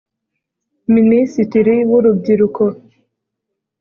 Minisitiri 0.95 1.75
w’Urubyiruko 1.89 2.63